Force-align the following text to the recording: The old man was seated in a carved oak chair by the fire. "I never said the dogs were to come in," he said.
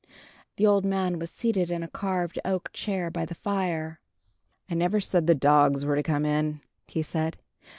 The 0.55 0.65
old 0.65 0.83
man 0.83 1.19
was 1.19 1.29
seated 1.29 1.69
in 1.69 1.83
a 1.83 1.87
carved 1.87 2.39
oak 2.43 2.71
chair 2.73 3.11
by 3.11 3.23
the 3.23 3.35
fire. 3.35 3.99
"I 4.67 4.73
never 4.73 4.99
said 4.99 5.27
the 5.27 5.35
dogs 5.35 5.85
were 5.85 5.95
to 5.95 6.01
come 6.01 6.25
in," 6.25 6.61
he 6.87 7.03
said. 7.03 7.37